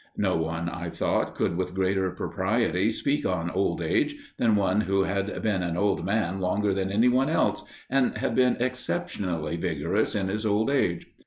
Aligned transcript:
No 0.17 0.35
one, 0.35 0.67
I 0.67 0.89
thought, 0.89 1.35
could 1.35 1.55
with 1.55 1.75
greater 1.75 2.09
propriety 2.09 2.89
speak 2.89 3.23
on 3.23 3.51
old 3.51 3.83
age 3.83 4.15
than 4.39 4.55
one 4.55 4.81
who 4.81 5.03
had 5.03 5.27
been 5.43 5.61
an 5.61 5.77
old 5.77 6.03
man 6.03 6.39
longer 6.39 6.73
than 6.73 6.91
any 6.91 7.07
one 7.07 7.29
else, 7.29 7.63
and 7.87 8.17
had 8.17 8.33
been 8.33 8.57
exceptionally 8.59 9.57
vigorous 9.57 10.15
in 10.15 10.27
his 10.29 10.43
old 10.43 10.71
age. 10.71 11.05